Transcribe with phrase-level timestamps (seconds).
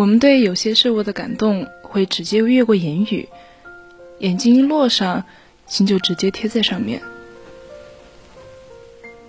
[0.00, 3.28] 我们对有些事物的感动会直接越过言语，
[4.20, 5.26] 眼睛一落上，
[5.66, 7.02] 心就直接贴在上面。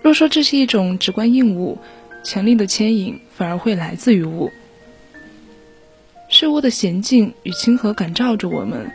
[0.01, 1.77] 若说这是一种直观应物，
[2.23, 4.49] 强力的牵引反而会来自于物。
[6.29, 8.89] 事物的娴静与亲和感召着我们，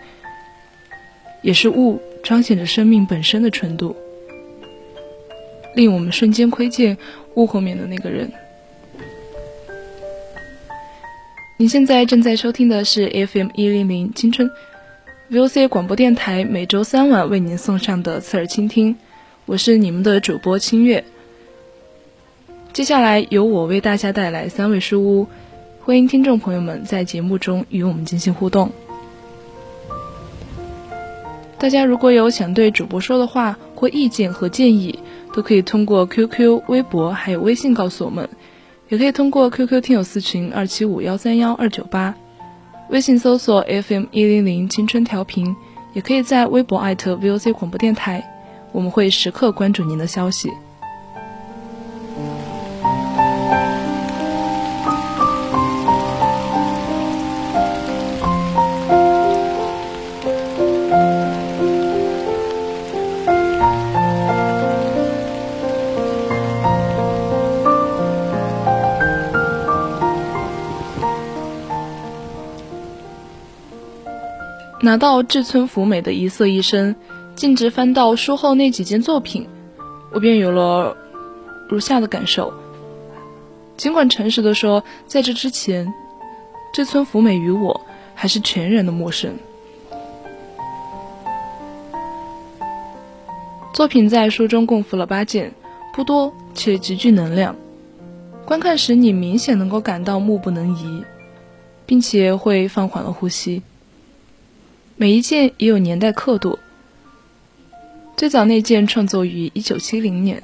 [1.43, 3.95] 也是物彰显着生命本身的纯度，
[5.75, 6.97] 令我们瞬间窥见
[7.35, 8.33] 物后面的那个人。
[11.59, 14.51] 你现在正在收听的是 FM 一零零青春
[15.31, 18.95] VOC 广播电台，每周三晚为您送上的侧耳倾听，
[19.47, 21.03] 我是你们的主播清月。
[22.75, 25.29] 接下来由我为大家带来三位书屋，
[25.81, 28.71] 欢迎听众朋友们在节目中与我们进行互动。
[31.57, 34.99] 大家如果有想对主播说的话或意见和建议，
[35.33, 38.29] 都可以通过 QQ、微博还有微信告诉我们。
[38.89, 42.15] 也可以通过 QQ 听友私群二七五幺三幺二九八，
[42.89, 45.55] 微信搜索 FM 一零零青春调频，
[45.93, 48.25] 也可以在微博艾特 VOC 广播电台，
[48.71, 50.51] 我们会时刻关注您的消息。
[74.83, 76.95] 拿到志村福美的一色一生，
[77.35, 79.49] 径直翻到书后那几件作品，
[80.13, 80.97] 我便有了
[81.69, 82.53] 如下的感受。
[83.77, 85.93] 尽管诚实的说，在这之前，
[86.75, 87.81] 志村福美与我
[88.15, 89.35] 还是全然的陌生。
[93.73, 95.53] 作品在书中共附了八件，
[95.95, 97.57] 不多且极具能量。
[98.45, 101.03] 观看时，你明显能够感到目不能移，
[101.85, 103.63] 并且会放缓了呼吸。
[104.99, 106.59] 每一件也有年代刻度。
[108.17, 110.43] 最早那件创作于一九七零年，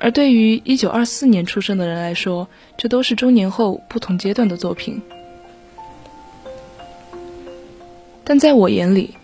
[0.00, 5.02] 而对于一九二四年出生的人来说，这都是中年后不同阶段的作品。
[8.24, 9.14] 但在我眼里，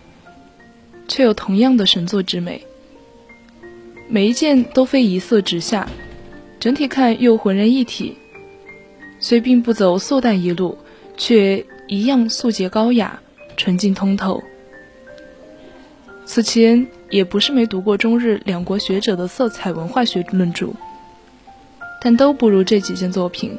[1.07, 2.61] 却有同样的神作之美。
[4.07, 5.89] 每一件都非一色直下，
[6.59, 8.15] 整体看又浑然一体。
[9.19, 10.77] 虽并不走素淡一路，
[11.17, 13.19] 却一样素洁高雅。
[13.55, 14.43] 纯净通透。
[16.25, 20.69] 此前也不是没读过中日两国学者的色彩文化学论著，
[22.01, 23.57] 但都不如这几件作品。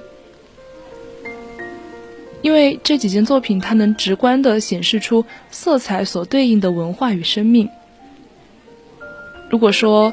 [2.42, 7.68] 因为这几件作品，它能直观地显示出色彩所对应的文化与生命。
[9.48, 10.12] 如果说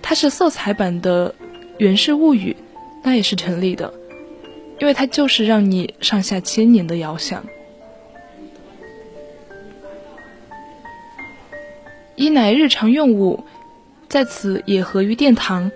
[0.00, 1.30] 它是色彩版的
[1.78, 2.56] 《源氏物语》，
[3.02, 3.92] 那也是成立的，
[4.80, 7.44] 因为它就是让你上下千年的遥想。
[12.14, 13.44] 一乃日常用物，
[14.08, 15.70] 在此也合于殿堂。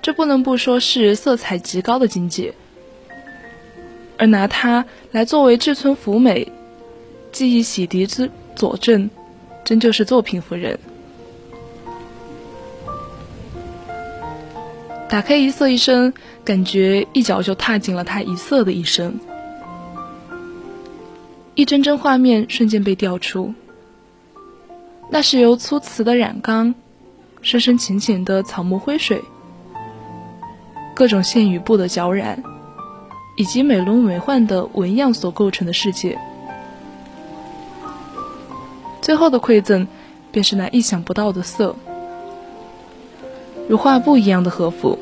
[0.00, 2.54] 这不能不说是色彩极高的境界。
[4.16, 6.50] 而拿它来作为志村福美
[7.30, 9.10] 记忆洗涤之佐证，
[9.64, 10.78] 真就是作品服人。
[15.08, 16.12] 打开一色一生，
[16.44, 19.18] 感觉一脚就踏进了他一色的一生，
[21.54, 23.54] 一帧帧画面瞬间被调出。
[25.10, 26.74] 那是由粗瓷的染缸，
[27.40, 29.22] 深深浅浅的草木灰水，
[30.94, 32.42] 各种线与布的绞染，
[33.36, 36.18] 以及美轮美奂的纹样所构成的世界。
[39.00, 39.86] 最后的馈赠，
[40.30, 41.74] 便是那意想不到的色，
[43.66, 44.98] 如画布一样的和服，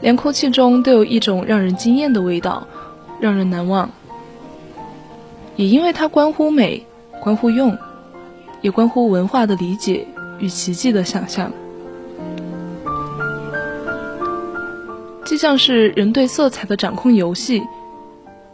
[0.00, 2.68] 连空气中都有一种让人惊艳的味道，
[3.18, 3.90] 让人难忘。
[5.58, 6.86] 也因为它关乎美，
[7.20, 7.76] 关乎用，
[8.60, 10.06] 也关乎文化的理解
[10.38, 11.52] 与奇迹的想象。
[15.24, 17.64] 既像是人对色彩的掌控游戏，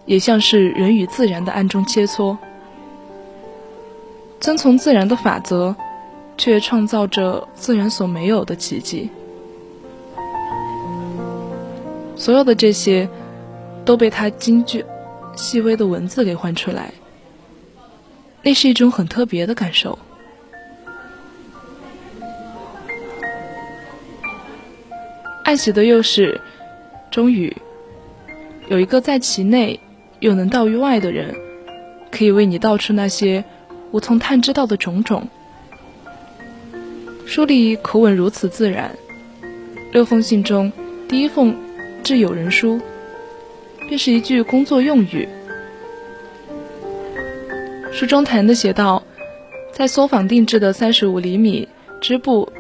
[0.07, 2.39] 也像是人与自然的暗中切磋。
[4.41, 5.77] 遵从自然的法则，
[6.39, 9.11] 却创造着自然所没有的奇迹。
[12.17, 13.11] 所有的这些，
[13.85, 14.85] 都被他精确、
[15.37, 16.93] 细微的文字给唤出来。
[18.43, 19.99] 那是一种很特别的感受。
[25.45, 26.41] 爱喜的又是。
[27.11, 27.57] 终于，
[28.69, 29.79] 有一个在其内
[30.19, 31.33] 又能道于外的人，
[32.11, 33.45] 可以为你道出那些
[33.93, 35.29] 无从探知到的种种。
[37.25, 38.99] 书里口吻如此自然，
[39.93, 40.73] 六封信中
[41.07, 41.55] 第一封
[42.03, 42.81] 致友人书，
[43.87, 45.29] 便是一句工作用语。
[47.93, 49.03] 书中谈的写道，
[49.73, 51.69] 在作坊定制的三十五厘米
[52.01, 52.51] 织布，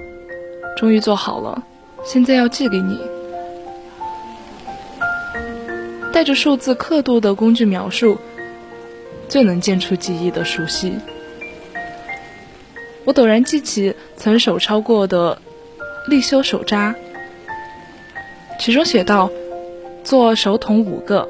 [0.76, 1.62] 终于做好了，
[2.04, 2.98] 现在要寄给你。
[6.12, 8.16] 带着数字刻度的工具描述，
[9.28, 10.94] 最能见出记忆的熟悉。
[13.04, 15.36] 我陡然记起曾手抄过的
[16.08, 16.94] 立修手札，
[18.60, 19.28] 其中写道：
[20.04, 21.26] 做手筒五个，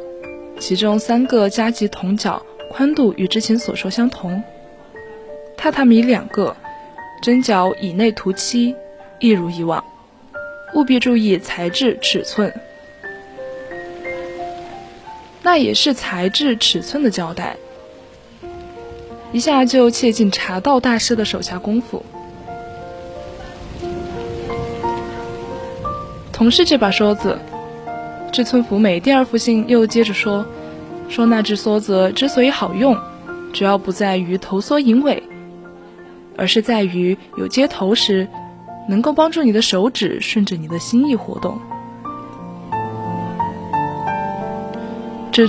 [0.59, 4.43] 其中三个加急筒角宽度与之前所说相同；
[5.57, 6.57] 榻榻米两个，
[7.23, 8.75] 针脚以内涂漆，
[9.21, 9.83] 一如以往，
[10.75, 12.53] 务必注意材质尺寸。
[15.41, 17.57] 那也是材质、尺寸的交代，
[19.31, 22.05] 一下就切进茶道大师的手下功夫。
[26.33, 27.39] 同是这把梭子，
[28.35, 30.45] 志村福美第二幅信又接着说，
[31.09, 32.99] 说那只梭子之所以好用，
[33.53, 35.23] 主要不在于头缩银尾，
[36.37, 38.27] 而是在于有接头时，
[38.89, 41.57] 能够帮助你的手指顺着你的心意活动。
[45.31, 45.49] 只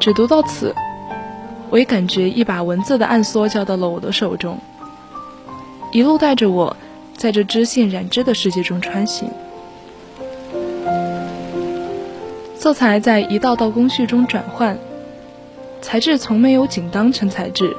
[0.00, 0.74] 只读到此，
[1.70, 4.58] 我也感觉一把文字的暗梭交到了我的手中，
[5.92, 6.76] 一路带着我
[7.16, 9.30] 在这织线染织的世界中穿行。
[12.64, 14.78] 色彩在一道道工序中转换，
[15.82, 17.76] 材质从没有仅当成材质，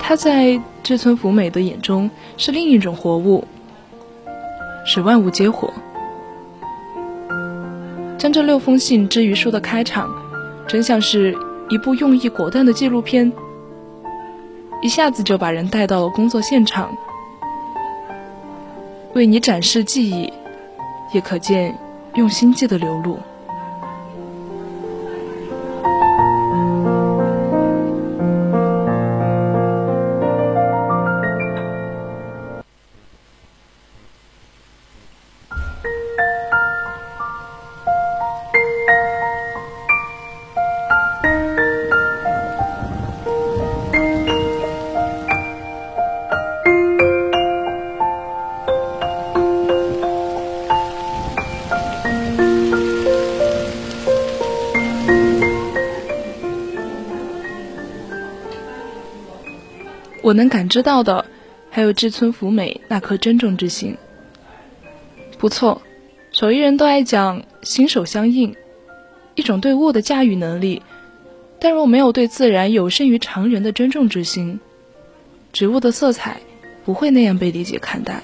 [0.00, 3.44] 它在志村福美的眼中是另一种活物，
[4.84, 5.72] 使万物皆活。
[8.18, 10.10] 将这六封信置于书的开场，
[10.66, 11.32] 真像是
[11.68, 13.32] 一部用意果断的纪录片，
[14.82, 16.90] 一下子就把人带到了工作现场，
[19.14, 20.32] 为你展示记忆，
[21.12, 21.72] 也可见
[22.20, 23.18] 用心计的流露。
[60.30, 61.26] 我能感知到的，
[61.72, 63.96] 还有志村福美那颗珍重之心。
[65.38, 65.82] 不错，
[66.30, 68.54] 手艺人都爱讲心手相应，
[69.34, 70.82] 一种对物的驾驭能力。
[71.58, 74.60] 但若没有对自然有胜于常人的珍重之心，
[75.52, 76.40] 植物的色彩
[76.84, 78.22] 不会那样被理解看待。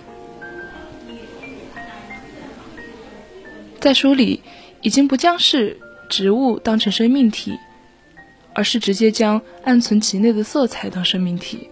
[3.81, 4.43] 在书里，
[4.81, 5.77] 已经不将是
[6.09, 7.59] 植物当成生命体，
[8.55, 11.69] 而是直接将暗存其内的色彩当生命体。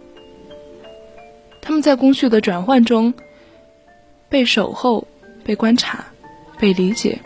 [1.64, 3.14] 他们在工序的转换中
[4.28, 5.08] 被守候、
[5.44, 6.04] 被观察、
[6.58, 7.18] 被理解。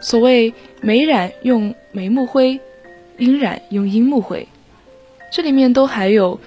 [0.00, 2.60] 所谓眉染用眉目灰，
[3.16, 4.46] 阴染用阴木灰，
[5.32, 6.38] 这里面都还有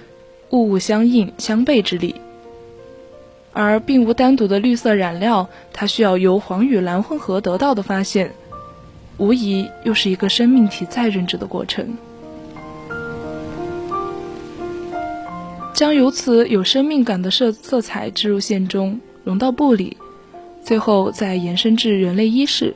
[0.48, 2.14] 物物相应、相悖之理。
[3.52, 8.32] 而并无单独的绿色染料，它需要由黄与蓝混合得到的发现，
[9.18, 11.98] 无疑又是一个生命体再认知的过程。
[15.72, 19.96] 将由此有生命感的色色彩置入线中，融到布里，
[20.62, 22.74] 最后再延伸至人类衣饰，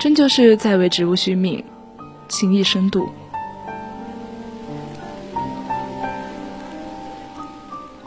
[0.00, 1.64] 真就是在为植物续命，
[2.28, 3.08] 情意深度。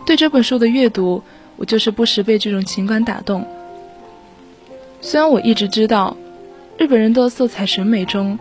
[0.05, 1.24] 对这本书的阅读，
[1.55, 3.47] 我就是不时被这种情感打动。
[5.01, 6.15] 虽然我一直知道，
[6.77, 8.38] 日本人的色彩审美中。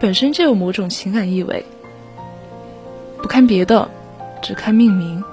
[0.00, 1.64] 本身就有某种情感意味。
[3.24, 3.88] 不看别的，
[4.42, 5.24] 只看命名。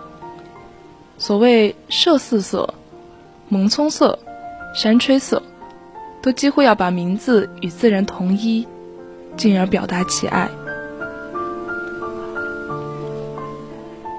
[1.17, 2.73] 所谓麝四色、
[3.49, 4.17] 蒙葱色、
[4.73, 5.43] 山吹色，
[6.21, 8.65] 都几乎要把名字与自然同一，
[9.35, 10.49] 进而表达其爱。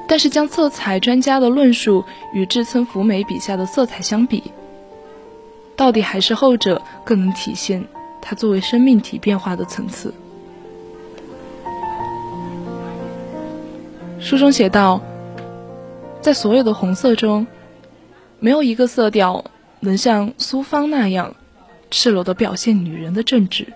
[0.07, 4.52] 但是，将色彩专家的论述与志村福美笔下的色彩相比，
[5.76, 7.83] 到底还是后者更能体现
[8.21, 10.12] 它作为生命体变化的层次。
[14.23, 15.02] 书中写道，
[16.21, 17.45] 在所有的红色中，
[18.38, 19.45] 没有一个色调
[19.81, 21.35] 能像苏芳那样
[21.91, 23.67] 赤裸的表现女人的正直。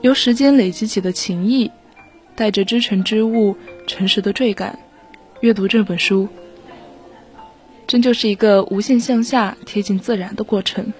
[0.00, 1.70] 由时间累积起的情谊，
[2.34, 4.76] 带着知尘之物、诚实的坠感，
[5.40, 6.28] 阅读这本书，
[7.86, 10.92] 真就是一个无限向下、贴近自然的过程。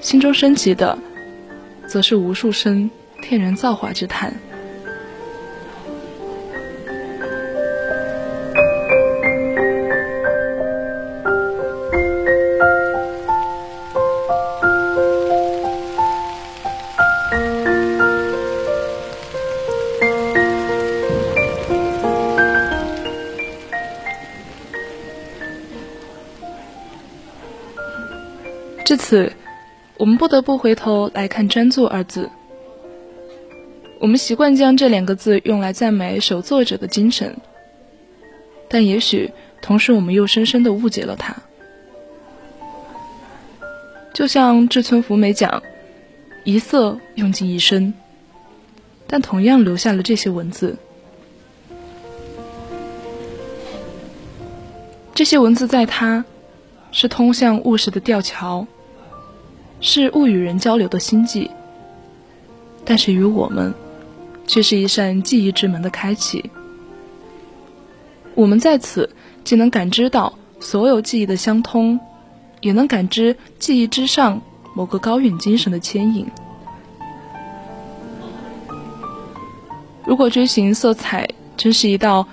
[0.00, 0.98] 心中升起的，
[1.90, 2.88] 则是无数声
[3.20, 4.32] 天然造化之叹。
[28.84, 29.32] 至此，
[30.00, 32.30] 我们不得不回头来看“专注”二字。
[33.98, 37.36] 我们习惯将这两个字用来赞美手作者的精神，
[38.66, 39.30] 但也许
[39.60, 41.36] 同时我们又深深的误解了它。
[44.14, 45.62] 就像志村福美讲
[46.44, 47.92] ：“一色用尽一生”，
[49.06, 50.78] 但同样留下了这些文字。
[55.12, 56.24] 这些文字在他，
[56.90, 58.66] 是通向务实的吊桥。
[59.80, 61.50] 是物与人交流的心迹，
[62.84, 63.74] 但是与我们，
[64.46, 66.50] 却是一扇记忆之门的开启。
[68.34, 69.08] 我们在此
[69.42, 71.98] 既能感知到所有记忆的相通，
[72.60, 74.40] 也能感知记忆之上
[74.74, 76.26] 某个高远精神的牵引。
[80.04, 82.26] 如果追寻色彩真是一道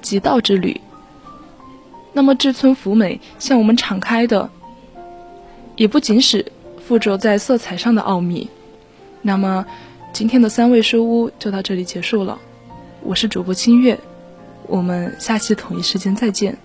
[0.00, 0.80] 极道之旅，
[2.12, 4.48] 那么志村福美向我们敞开的。
[5.76, 6.52] 也不仅是
[6.86, 8.48] 附着在色彩上的奥秘。
[9.22, 9.64] 那么，
[10.12, 12.38] 今天的三味书屋就到这里结束了。
[13.02, 13.98] 我是主播清月，
[14.66, 16.56] 我们下期同一时间再见。